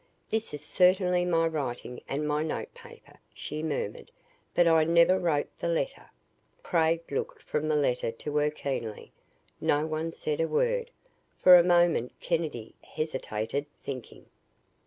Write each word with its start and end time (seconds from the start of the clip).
"This 0.31 0.51
is 0.51 0.65
certainly 0.65 1.25
my 1.25 1.45
writing 1.45 2.01
and 2.09 2.27
my 2.27 2.41
notepaper," 2.41 3.19
she 3.35 3.61
murmured, 3.61 4.09
"but 4.55 4.67
I 4.67 4.83
never 4.83 5.19
wrote 5.19 5.47
the 5.59 5.67
letter!" 5.67 6.09
Craig 6.63 7.03
looked 7.11 7.43
from 7.43 7.67
the 7.67 7.75
letter 7.75 8.11
to 8.11 8.35
her 8.37 8.49
keenly. 8.49 9.11
No 9.59 9.85
one 9.85 10.11
said 10.11 10.39
a 10.41 10.47
word. 10.47 10.89
For 11.37 11.55
a 11.55 11.63
moment 11.63 12.13
Kennedy 12.19 12.73
hesitated, 12.81 13.67
thinking. 13.83 14.25